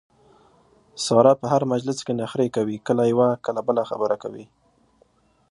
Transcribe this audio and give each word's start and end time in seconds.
ساره 1.05 1.33
په 1.41 1.45
هر 1.53 1.61
مجلس 1.73 1.97
کې 2.05 2.13
نخرې 2.21 2.47
کوي 2.55 2.75
کله 2.87 3.03
یوه 3.11 3.29
کله 3.45 3.61
بله 3.67 3.83
خبره 3.89 4.15
کوي. 4.23 4.45